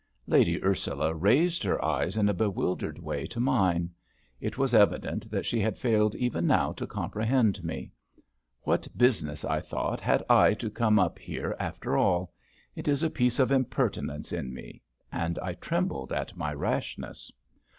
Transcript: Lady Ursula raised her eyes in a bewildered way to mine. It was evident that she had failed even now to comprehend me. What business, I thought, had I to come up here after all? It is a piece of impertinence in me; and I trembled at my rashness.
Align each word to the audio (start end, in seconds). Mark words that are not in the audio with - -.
Lady 0.25 0.59
Ursula 0.63 1.13
raised 1.13 1.61
her 1.61 1.85
eyes 1.85 2.17
in 2.17 2.27
a 2.27 2.33
bewildered 2.33 2.97
way 2.97 3.27
to 3.27 3.39
mine. 3.39 3.91
It 4.39 4.57
was 4.57 4.73
evident 4.73 5.29
that 5.29 5.45
she 5.45 5.59
had 5.59 5.77
failed 5.77 6.15
even 6.15 6.47
now 6.47 6.71
to 6.71 6.87
comprehend 6.87 7.63
me. 7.63 7.91
What 8.63 8.87
business, 8.97 9.45
I 9.45 9.59
thought, 9.59 10.01
had 10.01 10.23
I 10.27 10.55
to 10.55 10.71
come 10.71 10.97
up 10.97 11.19
here 11.19 11.55
after 11.59 11.95
all? 11.95 12.33
It 12.75 12.87
is 12.87 13.03
a 13.03 13.11
piece 13.11 13.37
of 13.37 13.51
impertinence 13.51 14.33
in 14.33 14.51
me; 14.55 14.81
and 15.11 15.37
I 15.37 15.53
trembled 15.53 16.11
at 16.11 16.35
my 16.35 16.51
rashness. 16.51 17.31